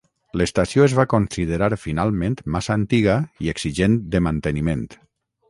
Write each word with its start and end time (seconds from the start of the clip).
L'estació 0.39 0.85
es 0.85 0.95
va 0.99 1.03
considerar 1.11 1.69
finalment 1.81 2.39
massa 2.57 2.73
antiga 2.77 3.19
i 3.47 3.53
exigent 3.55 4.01
de 4.17 4.25
manteniment. 4.31 4.85